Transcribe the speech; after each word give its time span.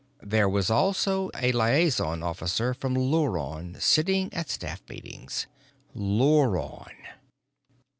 There 0.23 0.49
was 0.49 0.71
also 0.71 1.29
a 1.35 1.51
liaison 1.51 2.23
officer 2.23 2.73
from 2.73 2.95
Luron 2.95 3.79
sitting 3.79 4.33
at 4.33 4.49
staff 4.49 4.81
meetings. 4.89 5.45
Luron! 5.95 6.89